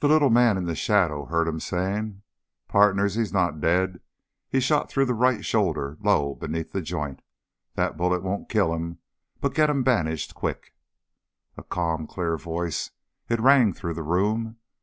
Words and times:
The 0.00 0.06
little 0.08 0.28
man 0.28 0.58
in 0.58 0.66
the 0.66 0.74
shadow 0.74 1.24
heard 1.24 1.48
him 1.48 1.58
saying, 1.58 2.20
"Pardners, 2.68 3.14
he's 3.14 3.32
not 3.32 3.58
dead. 3.58 4.00
He's 4.50 4.64
shot 4.64 4.90
through 4.90 5.06
the 5.06 5.14
right 5.14 5.42
shoulder, 5.42 5.96
low, 6.02 6.34
beneath 6.34 6.72
the 6.72 6.82
joint. 6.82 7.22
That 7.74 7.96
bullet 7.96 8.22
won't 8.22 8.50
kill 8.50 8.74
him, 8.74 8.98
but 9.40 9.54
get 9.54 9.70
him 9.70 9.82
bandaged 9.82 10.34
quick!" 10.34 10.74
A 11.56 11.62
calm, 11.62 12.06
clear 12.06 12.36
voice, 12.36 12.90
it 13.30 13.40
rang 13.40 13.72
through 13.72 13.94
the 13.94 14.02
room. 14.02 14.58